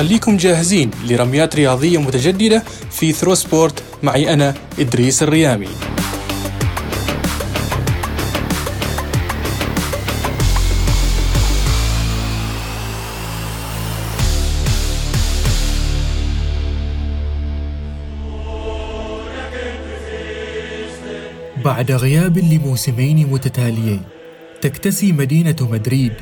خليكم 0.00 0.36
جاهزين 0.36 0.90
لرميات 1.08 1.56
رياضية 1.56 1.98
متجددة 2.00 2.62
في 2.90 3.12
ثرو 3.12 3.34
سبورت 3.34 3.82
معي 4.02 4.32
أنا 4.32 4.54
إدريس 4.78 5.22
الريامي. 5.22 5.68
بعد 21.64 21.92
غياب 21.92 22.38
لموسمين 22.38 23.26
متتاليين 23.26 24.02
تكتسي 24.62 25.12
مدينة 25.12 25.56
مدريد 25.60 26.12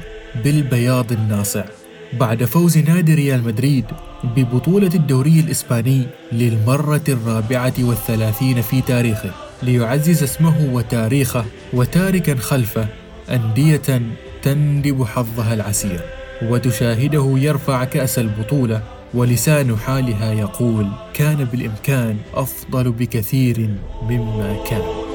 بالبياض 0.45 1.13
الناصع. 1.13 1.65
بعد 2.13 2.45
فوز 2.45 2.79
نادي 2.79 3.15
ريال 3.15 3.45
مدريد 3.45 3.85
ببطولة 4.25 4.91
الدوري 4.95 5.41
الإسباني 5.41 6.07
للمرة 6.33 7.05
الرابعة 7.09 7.75
والثلاثين 7.79 8.63
في 8.63 8.81
تاريخه 8.81 9.31
ليعزز 9.63 10.23
اسمه 10.23 10.71
وتاريخه 10.73 11.45
وتاركا 11.73 12.37
خلفه 12.37 12.87
أندية 13.31 14.03
تندب 14.43 15.05
حظها 15.05 15.55
العسير 15.55 16.01
وتشاهده 16.43 17.35
يرفع 17.37 17.85
كأس 17.85 18.19
البطولة 18.19 18.83
ولسان 19.15 19.77
حالها 19.77 20.33
يقول 20.33 20.89
كان 21.15 21.45
بالإمكان 21.45 22.17
أفضل 22.35 22.93
بكثير 22.93 23.69
مما 24.03 24.57
كان. 24.71 25.08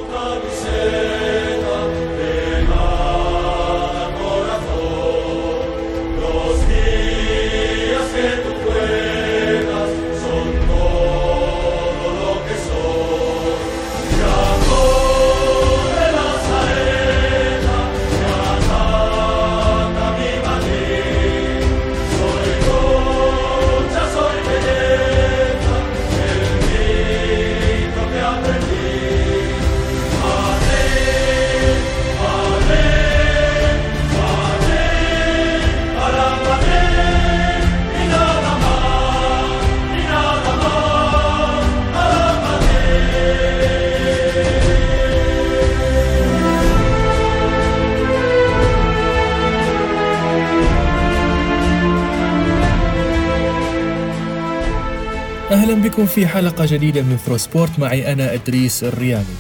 أهلا 55.73 55.89
بكم 55.89 56.05
في 56.05 56.27
حلقة 56.27 56.65
جديدة 56.65 57.01
من 57.01 57.17
ثرو 57.17 57.37
سبورت 57.37 57.79
معي 57.79 58.13
أنا 58.13 58.33
إدريس 58.33 58.83
الريامي 58.83 59.35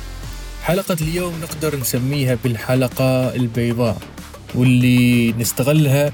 حلقة 0.63 0.97
اليوم 1.01 1.33
نقدر 1.41 1.79
نسميها 1.79 2.37
بالحلقة 2.43 3.35
البيضاء 3.35 3.97
واللي 4.55 5.31
نستغلها 5.31 6.11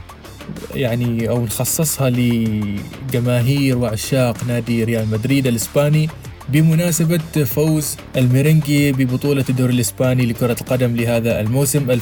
يعني 0.76 1.30
أو 1.30 1.46
نخصصها 1.46 2.10
لجماهير 2.10 3.78
وعشاق 3.78 4.44
نادي 4.48 4.84
ريال 4.84 5.08
مدريد 5.12 5.48
الإسباني 5.48 6.10
بمناسبة 6.50 7.44
فوز 7.46 7.96
الميرينجي 8.18 8.92
ببطولة 8.92 9.46
الدوري 9.50 9.74
الإسباني 9.74 10.26
لكرة 10.26 10.58
القدم 10.62 10.96
لهذا 10.96 11.40
الموسم 11.40 12.00
2019-2020 12.00 12.02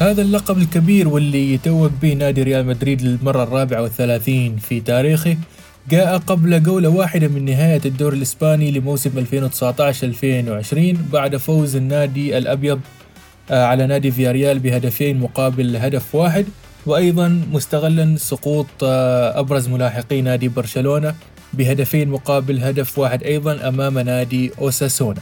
هذا 0.00 0.22
اللقب 0.22 0.58
الكبير 0.58 1.08
واللي 1.08 1.54
يتوج 1.54 1.90
به 2.02 2.12
نادي 2.12 2.42
ريال 2.42 2.66
مدريد 2.66 3.02
للمرة 3.02 3.42
الرابعة 3.42 3.82
والثلاثين 3.82 4.56
في 4.56 4.80
تاريخه 4.80 5.36
جاء 5.90 6.18
قبل 6.18 6.62
جولة 6.62 6.88
واحدة 6.88 7.28
من 7.28 7.44
نهاية 7.44 7.80
الدوري 7.84 8.16
الإسباني 8.16 8.70
لموسم 8.70 9.26
2019-2020 11.10 11.12
بعد 11.12 11.36
فوز 11.36 11.76
النادي 11.76 12.38
الأبيض 12.38 12.80
آه، 13.50 13.64
على 13.64 13.86
نادي 13.86 14.10
فياريال 14.10 14.58
بهدفين 14.58 15.18
مقابل 15.20 15.76
هدف 15.76 16.14
واحد 16.14 16.46
وأيضا 16.86 17.42
مستغلا 17.52 18.16
سقوط 18.16 18.66
آه، 18.82 19.40
أبرز 19.40 19.68
ملاحقي 19.68 20.22
نادي 20.22 20.48
برشلونة 20.48 21.14
بهدفين 21.52 22.08
مقابل 22.08 22.60
هدف 22.60 22.98
واحد 22.98 23.22
أيضا 23.22 23.68
أمام 23.68 23.98
نادي 23.98 24.50
أوساسونا. 24.58 25.20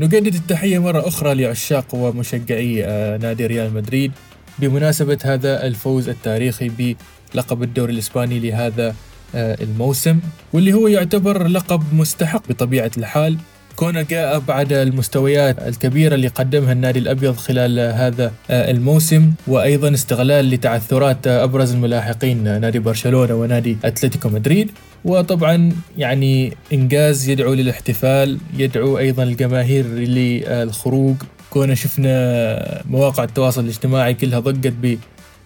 نجدد 0.00 0.34
التحية 0.34 0.78
مرة 0.78 1.08
أخرى 1.08 1.34
لعشاق 1.34 1.94
ومشجعي 1.94 2.84
آه، 2.84 3.16
نادي 3.16 3.46
ريال 3.46 3.74
مدريد. 3.74 4.12
بمناسبة 4.58 5.18
هذا 5.24 5.66
الفوز 5.66 6.08
التاريخي 6.08 6.96
بلقب 7.34 7.62
الدوري 7.62 7.92
الإسباني 7.92 8.38
لهذا 8.38 8.94
آه، 9.34 9.62
الموسم 9.62 10.20
واللي 10.52 10.72
هو 10.72 10.88
يعتبر 10.88 11.46
لقب 11.46 11.82
مستحق 11.94 12.48
بطبيعة 12.48 12.90
الحال. 12.98 13.36
كونه 13.80 14.02
جاء 14.02 14.38
بعد 14.38 14.72
المستويات 14.72 15.58
الكبيرة 15.58 16.14
اللي 16.14 16.28
قدمها 16.28 16.72
النادي 16.72 16.98
الأبيض 16.98 17.36
خلال 17.36 17.78
هذا 17.78 18.32
آه، 18.50 18.70
الموسم 18.70 19.32
وأيضا 19.46 19.94
استغلال 19.94 20.50
لتعثرات 20.50 21.26
أبرز 21.26 21.72
الملاحقين 21.72 22.60
نادي 22.60 22.78
برشلونة 22.78 23.34
ونادي 23.34 23.76
أتلتيكو 23.84 24.28
مدريد. 24.28 24.70
وطبعا 25.04 25.72
يعني 25.98 26.52
إنجاز 26.72 27.28
يدعو 27.28 27.54
للاحتفال 27.54 28.38
يدعو 28.56 28.98
أيضا 28.98 29.22
الجماهير 29.22 29.86
للخروج. 29.86 31.16
كونه 31.50 31.74
شفنا 31.74 32.82
مواقع 32.90 33.24
التواصل 33.24 33.64
الاجتماعي 33.64 34.14
كلها 34.14 34.40
ضقت 34.40 34.96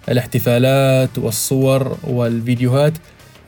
بالاحتفالات 0.09 1.19
والصور 1.19 1.97
والفيديوهات 2.03 2.93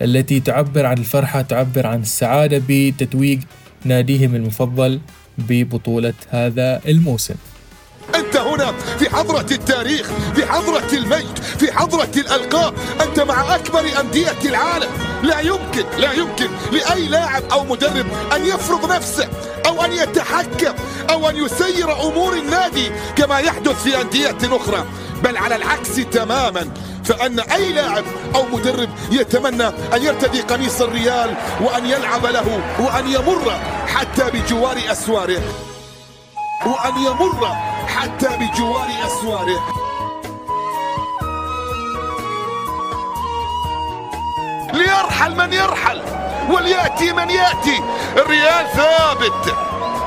التي 0.03 0.41
تعبر 0.41 0.87
عن 0.87 0.99
الفرحة 0.99 1.43
تعبر 1.43 1.87
عن 1.87 2.01
السعادة 2.01 2.63
بتتويج 2.69 3.41
ناديهم 3.85 4.35
المفضل 4.35 5.01
ببطولة 5.39 6.15
هذا 6.31 6.81
الموسم. 6.89 7.35
أنت 8.15 8.37
هنا 8.37 8.73
في 8.99 9.11
حضرة 9.11 9.47
التاريخ 9.53 10.11
في 10.35 10.47
حضرة 10.47 10.89
المجد 10.93 11.39
في 11.59 11.73
حضرة 11.73 12.11
الألقاب 12.17 12.75
أنت 13.03 13.21
مع 13.21 13.55
أكبر 13.55 13.85
أندية 14.01 14.39
العالم. 14.45 14.91
لا 15.23 15.41
يمكن 15.41 15.85
لا 15.99 16.13
يمكن 16.13 16.49
لأي 16.73 17.09
لاعب 17.09 17.43
أو 17.53 17.65
مدرب 17.65 18.07
أن 18.37 18.47
يفرض 18.47 18.93
نفسه 18.93 19.29
أو 19.67 19.85
أن 19.85 19.93
يتحكم 19.93 20.75
أو 21.11 21.29
أن 21.29 21.37
يسير 21.37 22.03
أمور 22.03 22.37
النادي 22.37 22.91
كما 23.17 23.39
يحدث 23.39 23.83
في 23.83 24.01
أندية 24.01 24.37
أخرى. 24.43 24.87
بل 25.23 25.37
على 25.37 25.57
العكس 25.57 25.95
تماما. 25.95 26.71
فأن 27.05 27.41
أي 27.41 27.73
لاعب 27.73 28.05
أو 28.35 28.43
مدرب 28.53 28.89
يتمنى 29.11 29.67
أن 29.67 30.03
يرتدي 30.03 30.41
قميص 30.41 30.81
الريال 30.81 31.35
وأن 31.61 31.87
يلعب 31.87 32.27
له 32.27 32.61
وأن 32.79 33.09
يمر 33.09 33.53
حتى 33.95 34.31
بجوار 34.31 34.77
أسواره. 34.91 35.43
وأن 36.67 36.99
يمر 36.99 37.57
حتى 37.87 38.29
بجوار 38.29 38.89
أسواره. 39.07 39.61
ليرحل 44.73 45.37
من 45.37 45.53
يرحل 45.53 46.03
وليأتي 46.51 47.13
من 47.13 47.31
يأتي. 47.31 47.81
الريال 48.17 48.67
ثابت. 48.77 49.55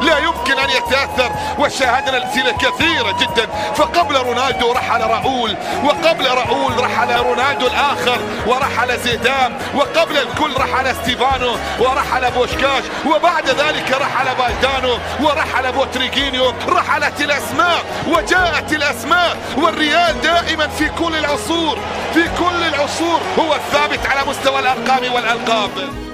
لا 0.01 0.17
يمكن 0.17 0.59
أن 0.59 0.69
يتأثر 0.69 1.31
وشاهدنا 1.59 2.17
الأمثلة 2.17 2.51
كثيرة 2.51 3.11
جدا. 3.19 3.47
فقبل 3.75 4.15
رونالدو 4.15 4.71
رحل 4.71 5.01
راؤول 5.01 5.55
وقبل 5.83 6.27
راؤول 6.27 6.83
رحل 6.83 7.19
رونالدو 7.19 7.67
الآخر 7.67 8.19
ورحل 8.47 8.99
زيدان 8.99 9.59
وقبل 9.75 10.17
الكل 10.17 10.53
رحل 10.57 10.95
ستيفانو 10.95 11.55
ورحل 11.79 12.31
بوشكاش 12.31 12.83
وبعد 13.05 13.49
ذلك 13.49 13.91
رحل 13.91 14.35
بالدانو 14.35 14.97
ورحل 15.21 15.71
بوتريجينيو 15.71 16.53
رحلت 16.67 17.21
الأسماء 17.21 17.83
وجاءت 18.07 18.73
الأسماء 18.73 19.37
والريال 19.57 20.21
دائما 20.21 20.67
في 20.67 20.89
كل 20.89 21.15
العصور 21.15 21.77
في 22.13 22.23
كل 22.23 22.63
العصور 22.73 23.19
هو 23.39 23.55
الثابت 23.55 24.05
على 24.05 24.29
مستوى 24.29 24.59
الأرقام 24.59 25.13
والألقاب. 25.13 26.08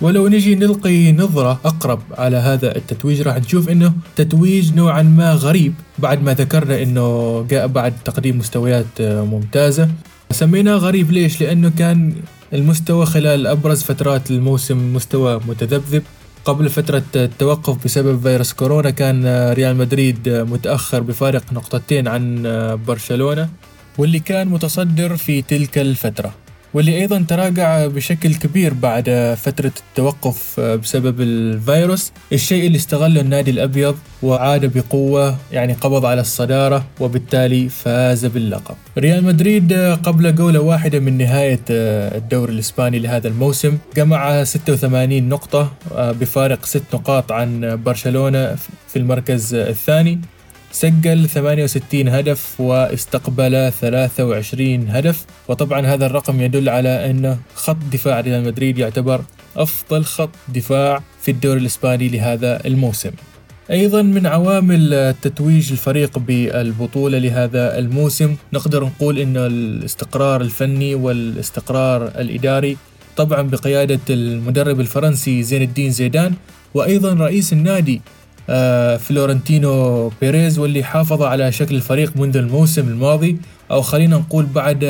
ولو 0.00 0.28
نجي 0.28 0.54
نلقي 0.54 1.12
نظرة 1.12 1.60
أقرب 1.64 2.00
على 2.18 2.36
هذا 2.36 2.76
التتويج 2.76 3.22
راح 3.22 3.36
نشوف 3.36 3.68
إنه 3.68 3.92
تتويج 4.16 4.74
نوعا 4.74 5.02
ما 5.02 5.32
غريب 5.32 5.74
بعد 5.98 6.22
ما 6.22 6.34
ذكرنا 6.34 6.82
إنه 6.82 7.46
جاء 7.50 7.66
بعد 7.66 7.94
تقديم 8.04 8.38
مستويات 8.38 9.00
ممتازة. 9.00 9.88
سميناه 10.30 10.74
غريب 10.74 11.10
ليش؟ 11.10 11.40
لأنه 11.40 11.72
كان 11.78 12.12
المستوى 12.52 13.06
خلال 13.06 13.46
أبرز 13.46 13.82
فترات 13.82 14.30
الموسم 14.30 14.94
مستوى 14.94 15.40
متذبذب. 15.48 16.02
قبل 16.44 16.68
فترة 16.68 17.02
التوقف 17.16 17.84
بسبب 17.84 18.22
فيروس 18.22 18.52
كورونا 18.52 18.90
كان 18.90 19.48
ريال 19.52 19.76
مدريد 19.76 20.28
متأخر 20.28 21.00
بفارق 21.00 21.52
نقطتين 21.52 22.08
عن 22.08 22.42
برشلونة 22.86 23.48
واللي 23.98 24.18
كان 24.18 24.48
متصدر 24.48 25.16
في 25.16 25.42
تلك 25.42 25.78
الفترة. 25.78 26.43
واللي 26.74 27.00
أيضا 27.00 27.24
تراجع 27.28 27.86
بشكل 27.86 28.34
كبير 28.34 28.74
بعد 28.74 29.36
فترة 29.42 29.72
التوقف 29.90 30.60
بسبب 30.60 31.20
الفيروس. 31.20 32.12
الشيء 32.32 32.66
اللي 32.66 32.76
استغله 32.76 33.20
النادي 33.20 33.50
الأبيض 33.50 33.96
وعاد 34.22 34.78
بقوة 34.78 35.36
يعني 35.52 35.72
قبض 35.72 36.04
على 36.04 36.20
الصدارة 36.20 36.84
وبالتالي 37.00 37.68
فاز 37.68 38.26
باللقب. 38.26 38.74
ريال 38.98 39.24
مدريد 39.24 39.72
قبل 40.02 40.34
جولة 40.34 40.60
واحدة 40.60 40.98
من 40.98 41.18
نهاية 41.18 41.60
الدوري 41.70 42.52
الإسباني 42.52 42.98
لهذا 42.98 43.28
الموسم 43.28 43.78
جمع 43.96 44.44
86 44.44 45.28
نقطة 45.28 45.72
بفارق 45.96 46.66
6 46.66 46.82
نقاط 46.94 47.32
عن 47.32 47.80
برشلونة 47.84 48.54
في 48.88 48.96
المركز 48.96 49.54
الثاني. 49.54 50.20
سجل 50.74 51.28
68 51.28 52.08
هدف 52.08 52.60
واستقبل 52.60 53.72
23 53.80 54.88
هدف. 54.88 55.24
وطبعا 55.48 55.86
هذا 55.86 56.06
الرقم 56.06 56.40
يدل 56.40 56.68
على 56.68 57.10
أن 57.10 57.36
خط 57.54 57.76
دفاع 57.92 58.20
ريال 58.20 58.44
مدريد 58.44 58.78
يعتبر 58.78 59.20
أفضل 59.56 60.04
خط 60.04 60.30
دفاع 60.48 61.02
في 61.22 61.30
الدوري 61.30 61.60
الإسباني 61.60 62.08
لهذا 62.08 62.66
الموسم. 62.66 63.10
أيضا 63.70 64.02
من 64.02 64.26
عوامل 64.26 65.14
تتويج 65.22 65.72
الفريق 65.72 66.18
بالبطولة 66.18 67.18
لهذا 67.18 67.78
الموسم 67.78 68.36
نقدر 68.52 68.84
نقول 68.84 69.18
أن 69.18 69.36
الاستقرار 69.36 70.40
الفني 70.40 70.94
والاستقرار 70.94 72.06
الإداري 72.06 72.76
طبعا 73.16 73.42
بقيادة 73.42 74.00
المدرب 74.10 74.80
الفرنسي 74.80 75.42
زين 75.42 75.62
الدين 75.62 75.90
زيدان 75.90 76.34
وأيضا 76.74 77.14
رئيس 77.14 77.52
النادي 77.52 78.00
فلورنتينو 78.98 80.08
بيريز 80.20 80.58
واللي 80.58 80.84
حافظ 80.84 81.22
على 81.22 81.52
شكل 81.52 81.74
الفريق 81.74 82.16
منذ 82.16 82.36
الموسم 82.36 82.88
الماضي. 82.88 83.38
أو 83.70 83.82
خلينا 83.82 84.16
نقول 84.16 84.46
بعد 84.46 84.84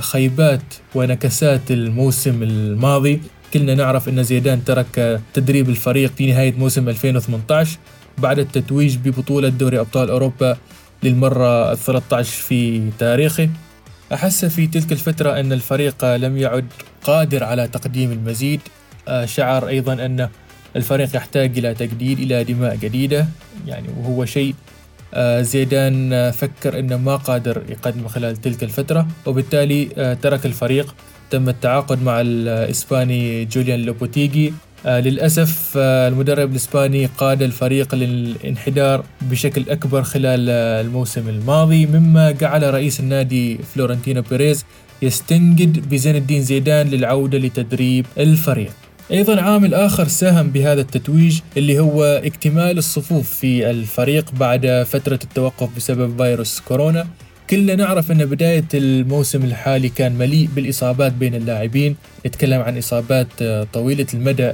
خيبات 0.00 0.62
ونكسات 0.94 1.70
الموسم 1.70 2.42
الماضي. 2.42 3.20
كلنا 3.54 3.74
نعرف 3.74 4.08
أن 4.08 4.22
زيدان 4.22 4.64
ترك 4.64 5.20
تدريب 5.34 5.68
الفريق 5.68 6.12
في 6.16 6.32
نهاية 6.32 6.52
موسم 6.52 6.88
2018 6.88 7.78
بعد 8.18 8.38
التتويج 8.38 8.96
ببطولة 8.96 9.48
دوري 9.48 9.80
أبطال 9.80 10.10
أوروبا 10.10 10.56
للمرة 11.02 11.74
13 11.74 12.42
في 12.42 12.90
تاريخه. 12.98 13.48
أحس 14.12 14.44
في 14.44 14.66
تلك 14.66 14.92
الفترة 14.92 15.40
أن 15.40 15.52
الفريق 15.52 16.04
لم 16.04 16.36
يعد 16.36 16.66
قادر 17.02 17.44
على 17.44 17.68
تقديم 17.68 18.12
المزيد. 18.12 18.60
آه، 19.08 19.24
شعر 19.24 19.68
أيضا 19.68 19.92
أن 19.92 20.28
الفريق 20.76 21.16
يحتاج 21.16 21.58
إلى 21.58 21.74
تجديد 21.74 22.18
إلى 22.18 22.44
دماء 22.44 22.76
جديدة. 22.76 23.26
يعني 23.66 23.88
وهو 24.00 24.24
شيء 24.24 24.54
آه، 25.14 25.42
زيدان 25.42 26.12
آه، 26.12 26.30
فكر 26.30 26.78
أنه 26.78 26.96
ما 26.96 27.16
قادر 27.16 27.62
يقدم 27.68 28.08
خلال 28.08 28.36
تلك 28.36 28.62
الفترة. 28.62 29.08
وبالتالي 29.26 29.88
آه، 29.98 30.14
ترك 30.14 30.46
الفريق. 30.46 30.94
تم 31.30 31.48
التعاقد 31.48 32.02
مع 32.02 32.20
الإسباني 32.20 33.44
جوليان 33.44 33.80
لوبوتيجي. 33.80 34.52
للأسف 34.86 35.72
المدرب 35.76 36.50
الإسباني 36.50 37.06
قاد 37.06 37.42
الفريق 37.42 37.94
للانحدار 37.94 39.04
بشكل 39.20 39.64
أكبر 39.68 40.02
خلال 40.02 40.50
الموسم 40.86 41.28
الماضي. 41.28 41.86
مما 41.86 42.30
جعل 42.30 42.74
رئيس 42.74 43.00
النادي 43.00 43.58
فلورنتينو 43.58 44.22
بيريز 44.22 44.64
يستنجد 45.02 45.88
بزين 45.88 46.16
الدين 46.16 46.42
زيدان 46.42 46.86
للعودة 46.86 47.38
لتدريب 47.38 48.06
الفريق. 48.18 48.72
أيضا 49.12 49.40
عامل 49.40 49.74
آخر 49.74 50.08
ساهم 50.08 50.50
بهذا 50.50 50.80
التتويج 50.80 51.40
اللي 51.56 51.80
هو 51.80 52.04
اكتمال 52.04 52.78
الصفوف 52.78 53.34
في 53.34 53.70
الفريق 53.70 54.32
بعد 54.32 54.86
فترة 54.88 55.18
التوقف 55.24 55.76
بسبب 55.76 56.22
فيروس 56.22 56.60
كورونا. 56.60 57.06
كلنا 57.50 57.74
نعرف 57.74 58.10
أن 58.10 58.24
بداية 58.26 58.64
الموسم 58.74 59.44
الحالي 59.44 59.88
كان 59.88 60.12
مليء 60.12 60.48
بالإصابات 60.56 61.12
بين 61.12 61.34
اللاعبين. 61.34 61.96
نتكلم 62.26 62.60
عن 62.60 62.78
إصابات 62.78 63.26
آه، 63.42 63.66
طويلة 63.72 64.06
المدى. 64.14 64.52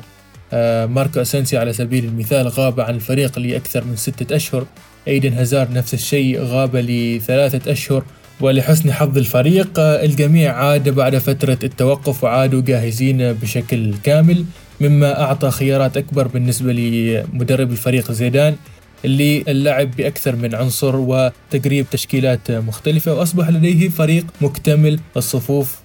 آه، 0.52 0.86
ماركو 0.86 1.20
أسنسي 1.20 1.56
على 1.58 1.72
سبيل 1.72 2.04
المثال 2.04 2.48
غاب 2.48 2.80
عن 2.80 2.94
الفريق 2.94 3.38
لأكثر 3.38 3.84
من 3.84 3.96
ستة 3.96 4.36
أشهر. 4.36 4.66
أيدن 5.08 5.32
هازار 5.32 5.72
نفس 5.72 5.94
الشيء 5.94 6.40
غاب 6.40 6.76
لثلاثة 6.76 7.72
أشهر. 7.72 8.04
ولحسن 8.40 8.92
حظ 8.92 9.18
الفريق 9.18 9.70
الجميع 9.78 10.52
عاد 10.52 10.88
بعد 10.88 11.18
فترة 11.18 11.58
التوقف 11.64 12.24
وعادوا 12.24 12.62
جاهزين 12.62 13.32
بشكل 13.32 13.94
كامل 14.02 14.44
مما 14.80 15.20
أعطى 15.20 15.50
خيارات 15.50 15.96
أكبر 15.96 16.28
بالنسبة 16.28 16.72
لمدرب 16.72 17.70
الفريق 17.70 18.12
زيدان 18.12 18.56
اللي 19.04 19.44
اللعب 19.48 19.90
بأكثر 19.96 20.36
من 20.36 20.54
عنصر 20.54 20.96
وتقريب 20.96 21.86
تشكيلات 21.90 22.50
مختلفة 22.50 23.14
وأصبح 23.14 23.48
لديه 23.48 23.88
فريق 23.88 24.26
مكتمل 24.40 25.00
الصفوف 25.16 25.78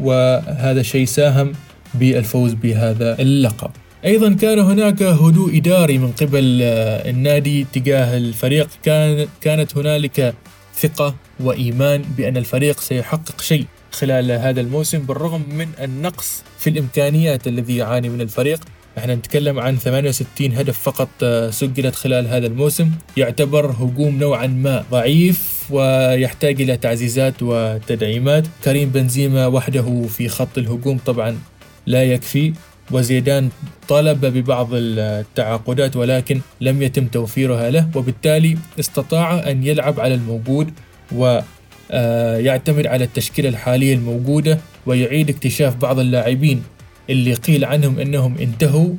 وهذا 0.00 0.80
الشيء 0.80 1.06
ساهم 1.06 1.52
بالفوز 1.94 2.52
بهذا 2.52 3.20
اللقب. 3.20 3.70
أيضا 4.04 4.32
كان 4.32 4.58
هناك 4.58 5.02
هدوء 5.02 5.56
إداري 5.56 5.98
من 5.98 6.12
قبل 6.12 6.62
النادي 6.62 7.66
تجاه 7.72 8.16
الفريق 8.16 8.68
كان 8.82 9.26
كانت 9.40 9.76
هنالك 9.76 10.34
ثقة 10.76 11.14
وإيمان 11.40 12.02
بأن 12.16 12.36
الفريق 12.36 12.80
سيحقق 12.80 13.40
شيء 13.40 13.66
خلال 13.92 14.32
هذا 14.32 14.60
الموسم 14.60 14.98
بالرغم 14.98 15.44
من 15.50 15.68
النقص 15.80 16.42
في 16.58 16.70
الإمكانيات 16.70 17.46
الذي 17.46 17.76
يعاني 17.76 18.08
من 18.08 18.20
الفريق. 18.20 18.60
إحنا 18.98 19.14
نتكلم 19.14 19.58
عن 19.60 19.76
68 19.76 20.52
هدف 20.52 20.78
فقط 20.78 21.08
آه، 21.22 21.50
سجلت 21.50 21.94
خلال 21.94 22.26
هذا 22.28 22.46
الموسم. 22.46 22.90
يعتبر 23.16 23.70
هجوم 23.70 24.18
نوعا 24.18 24.46
ما 24.46 24.84
ضعيف 24.90 25.66
ويحتاج 25.70 26.60
إلى 26.60 26.76
تعزيزات 26.76 27.34
وتدعيمات. 27.42 28.44
كريم 28.64 28.88
بنزيما 28.88 29.46
وحده 29.46 30.02
في 30.08 30.28
خط 30.28 30.58
الهجوم 30.58 30.98
طبعا 30.98 31.38
لا 31.86 32.04
يكفي. 32.04 32.52
وزيدان 32.90 33.48
طالب 33.88 34.26
ببعض 34.26 34.68
التعاقدات 34.72 35.96
ولكن 35.96 36.40
لم 36.60 36.82
يتم 36.82 37.06
توفيرها 37.06 37.70
له 37.70 37.88
وبالتالي 37.94 38.58
استطاع 38.80 39.50
أن 39.50 39.66
يلعب 39.66 40.00
على 40.00 40.14
الموجود 40.14 40.72
ويعتمد 41.12 42.86
على 42.86 43.04
التشكيلة 43.04 43.48
الحالية 43.48 43.94
الموجودة 43.94 44.58
ويعيد 44.86 45.30
اكتشاف 45.30 45.76
بعض 45.76 45.98
اللاعبين 45.98 46.62
اللي 47.10 47.34
قيل 47.34 47.64
عنهم 47.64 47.98
أنهم 47.98 48.38
انتهوا 48.38 48.94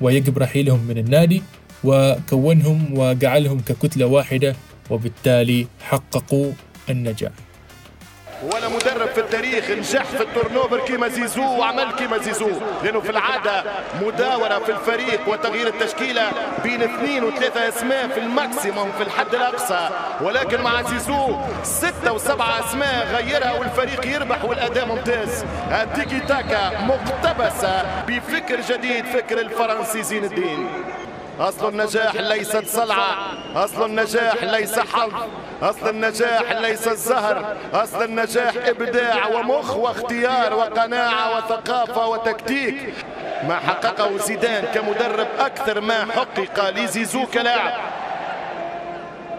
ويجب 0.00 0.38
رحيلهم 0.38 0.80
من 0.88 0.98
النادي 0.98 1.42
وكونهم 1.84 2.98
وجعلهم 2.98 3.60
ككتلة 3.60 4.06
واحدة 4.06 4.56
وبالتالي 4.90 5.66
حققوا 5.80 6.52
النجاح. 6.90 7.32
ولا 8.52 8.68
مدرب 8.68 9.08
في 9.08 9.20
التاريخ 9.20 9.70
نجح 9.70 10.04
في 10.04 10.22
ال 10.22 10.28
turnover 10.28 10.80
كيما 10.80 11.08
زيزو 11.08 11.42
وعمل 11.42 11.92
كيما 11.92 12.18
زيزو. 12.18 12.50
لأنه 12.82 13.00
في 13.00 13.10
العادة 13.10 13.64
مداورة 14.02 14.58
في 14.58 14.72
الفريق 14.72 15.28
وتغيير 15.28 15.66
التشكيلة 15.66 16.32
بين 16.62 16.82
اثنين 16.82 17.24
وثلاثة 17.24 17.68
أسماء 17.68 18.08
في 18.08 18.20
ال 18.20 18.29
maximum 18.29 18.92
في 18.92 19.02
الحد 19.02 19.34
الأقصى. 19.34 19.88
ولكن 20.20 20.60
مع 20.60 20.82
زيزو 20.82 21.36
ستة 21.62 22.12
وسبعة 22.12 22.60
أسماء 22.60 23.06
غيرها 23.14 23.52
والفريق 23.52 24.06
يربح 24.06 24.44
والأداء 24.44 24.86
ممتاز. 24.86 25.44
التيكي 25.70 26.20
تاكا 26.20 26.80
مقتبسة 26.80 27.82
بفكر 28.08 28.60
جديد 28.60 29.04
فكر 29.04 29.40
الفرنسي 29.40 30.02
زين 30.02 30.24
الدين. 30.24 30.68
أصل 31.40 31.68
النجاح 31.68 32.14
ليست 32.14 32.66
صلعة 32.66 33.16
أصل 33.56 33.84
النجاح 33.84 34.44
ليس 34.44 34.78
حظ. 34.78 35.12
أصل 35.62 35.88
النجاح 35.88 36.52
ليس 36.52 36.88
الزهر. 36.88 37.56
أصل 37.74 38.02
النجاح 38.02 38.54
إبداع 38.66 39.26
ومخ 39.26 39.76
واختيار 39.76 40.54
وقناعة 40.54 41.36
وثقافة 41.36 42.06
وتكتيك. 42.06 42.94
ما 43.48 43.56
حققه 43.56 44.16
زيدان 44.18 44.64
كمدرب 44.74 45.28
أكثر 45.38 45.80
ما 45.80 46.06
حقق 46.12 46.70
لزيزو 46.70 47.26
كلاعب. 47.26 47.72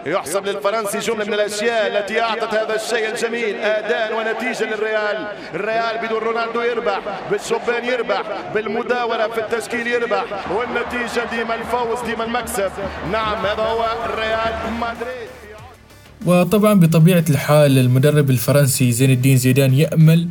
يحسب 0.06 0.46
للفرنسي 0.46 0.98
جملة 0.98 1.24
من 1.24 1.34
الأشياء 1.34 1.86
التي 1.86 2.20
أعطت 2.20 2.54
هذا 2.54 2.74
الشيء 2.74 3.14
الجميل 3.14 3.56
أداء 3.56 4.18
ونتيجة 4.18 4.64
للريال. 4.64 5.26
الريال 5.54 6.06
بدون 6.06 6.18
رونالدو 6.18 6.60
يربح 6.60 7.00
بالشوبان 7.30 7.84
يربح 7.84 8.22
بالمداورة 8.54 9.28
في 9.28 9.40
التشكيل 9.40 9.86
يربح 9.86 10.24
والنتيجة 10.52 11.22
ديما 11.30 11.54
الفوز 11.54 12.00
ديما 12.06 12.24
المكسب. 12.24 12.70
نعم 13.12 13.46
هذا 13.46 13.62
هو 13.62 13.86
الريال 14.04 14.54
مدريد. 14.80 15.28
وطبعا 16.26 16.74
بطبيعة 16.74 17.24
الحال 17.30 17.78
المدرب 17.78 18.30
الفرنسي 18.30 18.92
زين 18.92 19.10
الدين 19.10 19.36
زيدان 19.36 19.74
يأمل 19.74 20.28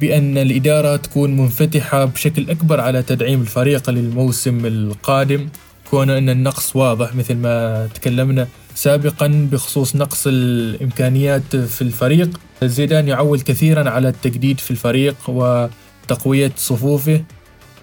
بأن 0.00 0.38
الإدارة 0.38 0.96
تكون 0.96 1.36
منفتحة 1.36 2.04
بشكل 2.04 2.50
أكبر 2.50 2.80
على 2.80 3.02
تدعيم 3.02 3.40
الفريق 3.40 3.90
للموسم 3.90 4.66
القادم. 4.66 5.48
كون 5.90 6.10
أن 6.10 6.28
النقص 6.28 6.76
واضح 6.76 7.14
مثل 7.14 7.36
ما 7.36 7.88
تكلمنا. 7.94 8.48
سابقا 8.78 9.48
بخصوص 9.52 9.96
نقص 9.96 10.24
الإمكانيات 10.26 11.56
في 11.56 11.82
الفريق. 11.82 12.40
زيدان 12.62 13.08
يعول 13.08 13.40
كثيرا 13.40 13.90
على 13.90 14.08
التجديد 14.08 14.60
في 14.60 14.70
الفريق 14.70 15.16
وتقوية 15.28 16.52
صفوفه 16.56 17.24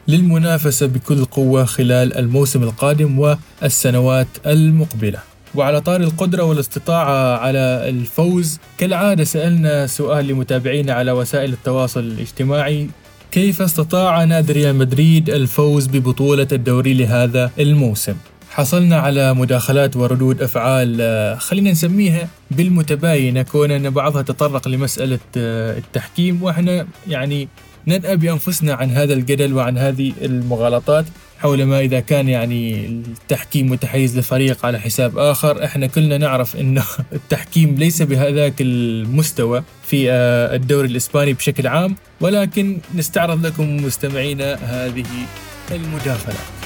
للمنافسة 0.07 0.85
بكل 0.85 1.25
قوة 1.25 1.65
خلال 1.65 2.17
الموسم 2.17 2.63
القادم 2.63 3.19
والسنوات 3.19 4.27
المقبلة. 4.45 5.19
وعلى 5.55 5.81
طار 5.81 6.01
القدرة 6.01 6.43
والاستطاعة 6.43 7.37
على 7.37 7.89
الفوز 7.89 8.59
كالعادة 8.77 9.23
سألنا 9.23 9.87
سؤال 9.87 10.27
لمتابعينا 10.27 10.93
على 10.93 11.11
وسائل 11.11 11.53
التواصل 11.53 11.99
الاجتماعي 11.99 12.89
كيف 13.31 13.61
استطاع 13.61 14.23
نادي 14.23 14.53
ريال 14.53 14.75
مدريد 14.75 15.29
الفوز 15.29 15.87
ببطولة 15.87 16.47
الدوري 16.51 16.93
لهذا 16.93 17.51
الموسم؟ 17.59 18.15
حصلنا 18.55 18.99
على 18.99 19.33
مداخلات 19.33 19.95
وردود 19.95 20.41
أفعال 20.41 20.97
آه، 21.01 21.35
خلينا 21.35 21.71
نسميها 21.71 22.27
بالمتباينة 22.51 23.41
كون 23.41 23.71
أن 23.71 23.89
بعضها 23.89 24.21
تطرق 24.21 24.67
لمسألة 24.67 25.19
آه، 25.37 25.77
التحكيم 25.77 26.43
وإحنا 26.43 26.87
يعني 27.07 27.47
ننأى 27.87 28.17
بأنفسنا 28.17 28.73
عن 28.73 28.91
هذا 28.91 29.13
الجدل 29.13 29.53
وعن 29.53 29.77
هذه 29.77 30.13
المغالطات 30.21 31.05
حول 31.39 31.63
ما 31.63 31.79
إذا 31.79 31.99
كان 31.99 32.29
يعني 32.29 32.85
التحكيم 32.85 33.71
متحيز 33.71 34.19
لفريق 34.19 34.65
على 34.65 34.79
حساب 34.79 35.17
آخر. 35.17 35.65
إحنا 35.65 35.87
كلنا 35.87 36.17
نعرف 36.17 36.55
أنه 36.55 36.83
التحكيم 37.13 37.75
ليس 37.75 38.01
بهذاك 38.01 38.61
المستوى 38.61 39.63
في 39.83 40.11
آه، 40.11 40.55
الدوري 40.55 40.87
الإسباني 40.87 41.33
بشكل 41.33 41.67
عام 41.67 41.95
ولكن 42.21 42.77
نستعرض 42.95 43.45
لكم 43.45 43.77
مستمعينا 43.77 44.53
هذه 44.53 45.05
المداخلات. 45.71 46.64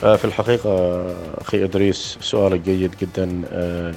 في 0.00 0.24
الحقيقة 0.24 1.04
أخي 1.38 1.64
إدريس 1.64 2.18
سؤالك 2.20 2.60
جيد 2.60 2.90
جدا 3.00 3.42
آه، 3.52 3.94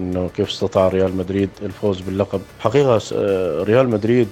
أنه 0.00 0.30
كيف 0.36 0.48
استطاع 0.48 0.88
ريال 0.88 1.16
مدريد 1.16 1.50
الفوز 1.62 2.00
باللقب؟ 2.00 2.40
حقيقة 2.60 3.00
آه، 3.14 3.62
ريال 3.62 3.88
مدريد 3.88 4.28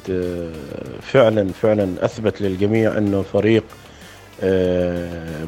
فعلا 1.03 1.53
فعلا 1.53 2.05
أثبت 2.05 2.41
للجميع 2.41 2.99
أنه 2.99 3.23
فريق 3.23 3.65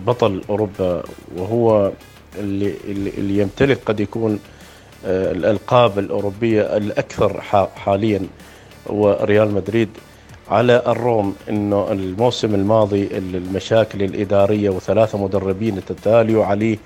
بطل 0.07 0.43
أوروبا 0.51 1.03
وهو 1.37 1.93
اللي, 2.39 2.75
اللي 3.19 3.39
يمتلك 3.39 3.79
قد 3.87 4.01
يكون 4.01 4.39
الألقاب 5.05 5.99
الأوروبية 5.99 6.77
الأكثر 6.77 7.41
حاليا 7.77 8.21
هو 8.91 9.19
ريال 9.23 9.55
مدريد 9.55 9.89
على 10.51 10.83
الروم 10.87 11.35
إنه 11.49 11.93
الموسم 11.93 12.55
الماضي 12.55 13.09
المشاكل 13.19 14.03
الإدارية 14.03 14.71
وثلاثة 14.71 15.19
مدربين 15.25 15.85
تتاليوا 15.85 16.45
عليه 16.45 16.79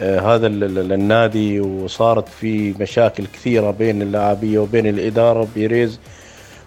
آه 0.00 0.20
هذا 0.34 0.46
النادي 0.46 1.60
وصارت 1.60 2.28
في 2.28 2.74
مشاكل 2.80 3.26
كثيرة 3.26 3.70
بين 3.70 4.02
اللاعبية 4.02 4.58
وبين 4.58 4.86
الإدارة 4.86 5.48
بيريز. 5.54 5.98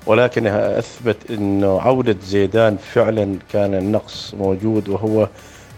ولكن 0.05 0.48
أثبت 0.48 1.17
إنه 1.32 1.82
عودة 1.82 2.15
زيدان 2.24 2.77
فعلا 2.77 3.38
كان 3.53 3.74
النقص 3.74 4.34
موجود 4.34 4.89
وهو 4.89 5.27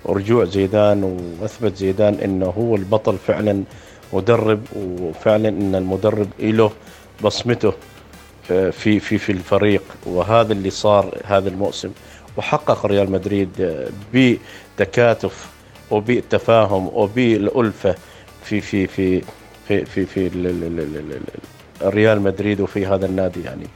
رجوع 0.06 0.46
زيدان 0.46 1.04
وأثبت 1.42 1.76
زيدان 1.78 2.14
إنه 2.14 2.46
هو 2.46 2.76
البطل 2.76 3.18
فعلا 3.18 3.64
مدرب 4.14 4.62
وفعلا 4.76 5.50
إن 5.50 5.76
المدرب 5.76 6.28
له 6.40 6.72
بصمته. 7.24 7.74
في 8.48 9.00
في 9.00 9.18
في 9.18 9.32
الفريق. 9.32 9.84
وهذا 10.06 10.54
اللي 10.54 10.70
صار 10.70 11.18
هذا 11.26 11.50
الموسم. 11.50 11.92
وحقق 12.38 12.86
ريال 12.86 13.12
مدريد 13.12 13.50
بتكاتف 14.14 15.48
وبالتفاهم 15.92 16.90
وبالألفة 16.94 17.96
في 18.44 18.62
في 18.62 18.88
في 18.88 19.22
في 19.68 19.86
في, 19.86 20.06
في 20.06 20.30
ريال 21.84 22.22
مدريد 22.22 22.62
وفي 22.62 22.86
هذا 22.86 23.06
النادي 23.06 23.42
يعني. 23.44 23.68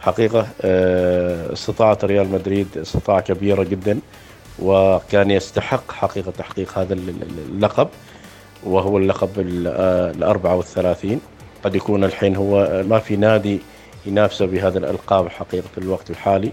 حقيقة 0.00 0.46
آه، 0.62 1.52
استطاعت 1.52 2.04
ريال 2.04 2.28
مدريد 2.28 2.66
استطاعة 2.76 3.20
كبيرة 3.20 3.62
جدا 3.62 3.98
وكان 4.58 5.30
يستحق 5.30 5.92
حقيقة 5.92 6.30
تحقيق 6.30 6.78
هذا 6.78 6.94
اللقب 6.94 7.88
وهو 8.64 8.98
اللقب 8.98 9.30
ال 9.38 10.22
34 10.24 11.20
قد 11.64 11.74
يكون 11.74 12.04
الحين 12.04 12.36
هو 12.36 12.82
ما 12.88 12.98
في 12.98 13.16
نادي 13.16 13.60
ينافسوا 14.06 14.46
بهذه 14.46 14.76
الألقاب 14.76 15.28
حقيقة 15.28 15.66
في 15.74 15.78
الوقت 15.78 16.10
الحالي. 16.10 16.52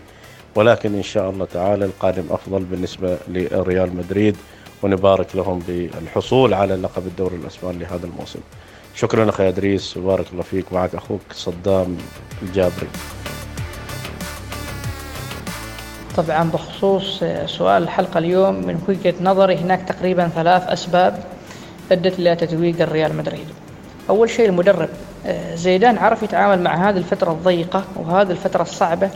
ولكن 0.56 0.96
إن 0.96 1.04
شاء 1.04 1.30
الله 1.30 1.48
تعالى 1.54 1.86
القادم 1.86 2.24
أفضل 2.30 2.64
بالنسبة 2.64 3.18
لريال 3.28 3.96
مدريد 3.96 4.38
ونبارك 4.84 5.36
لهم 5.36 5.60
بالحصول 5.68 6.54
على 6.54 6.76
لقب 6.76 7.08
الدوري 7.08 7.36
الأسباني 7.36 7.78
لهذا 7.78 8.06
الموسم. 8.06 8.40
شكرا 8.96 9.30
أخي 9.30 9.48
أدريس 9.48 9.98
وبارك 9.98 10.26
الله 10.32 10.44
فيك. 10.44 10.74
معك 10.74 10.96
أخوك 10.96 11.22
صدام 11.34 11.98
الجابري. 12.42 12.88
طبعا 16.18 16.50
بخصوص 16.50 17.24
سؤال 17.46 17.84
الحلقة 17.84 18.18
اليوم 18.18 18.56
من 18.56 18.82
وجهة 18.88 19.14
نظري 19.22 19.56
هناك 19.56 19.82
تقريبا 19.88 20.28
ثلاث 20.28 20.64
أسباب 20.68 21.24
أدت 21.92 22.20
إلى 22.20 22.36
تتويج 22.36 22.82
الريال 22.82 23.18
مدريد. 23.18 23.48
أول 24.10 24.30
شيء 24.30 24.50
المدرب. 24.50 24.90
زيدان 25.56 25.98
عرف 25.98 26.24
يتعامل 26.24 26.62
مع 26.62 26.90
هذه 26.90 26.98
الفترة 26.98 27.32
الضيقة 27.32 27.84
وهذه 27.96 28.32
الفترة 28.32 28.62
الصعبة 28.62 29.10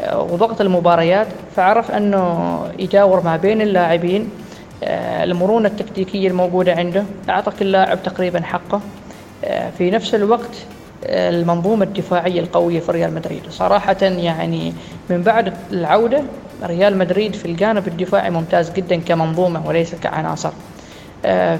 آه، 0.00 0.22
وضغط 0.22 0.60
المباريات 0.60 1.26
فعرف 1.56 1.90
أنه 1.90 2.60
يجاور 2.78 3.22
ما 3.24 3.36
بين 3.36 3.62
اللاعبين 3.62 4.30
آه، 4.84 5.24
المرونة 5.24 5.68
التكتيكية 5.68 6.28
الموجودة 6.28 6.74
عنده 6.74 7.04
أعطى 7.28 7.50
كل 7.58 7.72
لاعب 7.72 8.02
تقريبا 8.02 8.40
حقه 8.40 8.80
في 9.78 9.90
نفس 9.90 10.14
الوقت 10.14 10.56
المنظومة 11.04 11.84
الدفاعية 11.84 12.40
القوية 12.40 12.80
في 12.80 12.92
ريال 12.92 13.14
مدريد. 13.14 13.42
صراحة 13.50 13.96
يعني 14.02 14.72
من 15.10 15.22
بعد 15.22 15.52
العودة 15.72 16.22
ريال 16.62 16.98
مدريد 16.98 17.34
في 17.34 17.44
الجانب 17.44 17.88
الدفاعي 17.88 18.30
ممتاز 18.30 18.70
جدا 18.70 18.96
كمنظومة 18.96 19.66
وليس 19.66 19.94
كعناصر. 19.94 20.48
آه، 20.48 20.77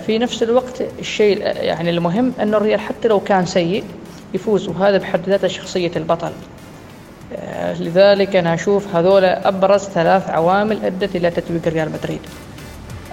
في 0.06 0.18
نفس 0.18 0.42
الوقت 0.42 0.82
الشيء 0.98 1.38
يعني 1.40 1.90
المهم 1.90 2.32
أن 2.40 2.54
الريال 2.54 2.80
حتى 2.80 3.08
لو 3.08 3.20
كان 3.20 3.46
سيء 3.46 3.84
يفوز 4.34 4.68
وهذا 4.68 4.98
بحد 4.98 5.28
ذاته 5.28 5.48
شخصية 5.48 5.90
البطل. 5.96 6.32
آه، 7.36 7.74
لذلك 7.74 8.36
أنا 8.36 8.54
أشوف 8.54 8.96
هذول 8.96 9.24
أبرز 9.24 9.80
ثلاث 9.80 10.30
عوامل 10.30 10.84
أدت 10.84 11.16
إلى 11.16 11.30
تتويج 11.30 11.68
ريال 11.68 11.92
مدريد. 11.92 12.20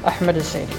أحمد 0.07 0.35
السيدي. 0.35 0.75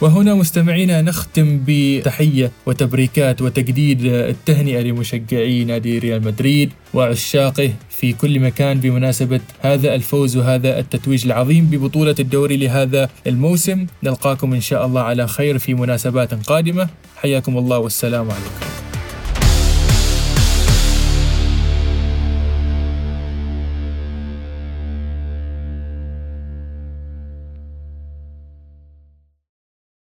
وهنا 0.00 0.34
مستمعينا 0.34 1.02
نختم 1.02 1.60
بتحية 1.66 2.52
وتبريكات 2.66 3.42
وتجديد 3.42 4.04
التهنئة 4.04 4.80
لمشجعي 4.80 5.64
نادي 5.64 5.98
ريال 5.98 6.24
مدريد 6.24 6.72
وعشاقه 6.94 7.72
في 7.90 8.12
كل 8.12 8.40
مكان 8.40 8.80
بمناسبة 8.80 9.40
هذا 9.60 9.94
الفوز 9.94 10.36
وهذا 10.36 10.78
التتويج 10.78 11.24
العظيم 11.24 11.66
ببطولة 11.66 12.14
الدوري 12.20 12.56
لهذا 12.56 13.08
الموسم. 13.26 13.86
نلقاكم 14.02 14.54
إن 14.54 14.60
شاء 14.60 14.86
الله 14.86 15.00
على 15.00 15.28
خير 15.28 15.58
في 15.58 15.74
مناسبات 15.74 16.34
قادمة. 16.34 16.88
حياكم 17.16 17.58
الله 17.58 17.78
والسلام 17.78 18.30
عليكم. 18.30 18.85